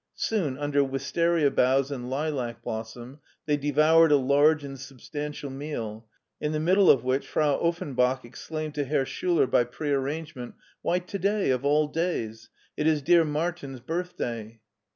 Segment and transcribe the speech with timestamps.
[0.15, 6.07] Soon, under wistaria boughs and lilac blossom, they devoured a large and substantial meal,
[6.39, 10.97] in the middle of which Frau Offenbach exclaimed to Herr Schiller by pre arrangement: "Why,
[10.97, 12.49] to day, of all days!
[12.75, 14.61] It is dear Martin's birthday!"